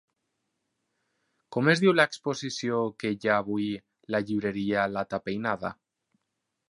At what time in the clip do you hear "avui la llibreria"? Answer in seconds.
3.43-4.87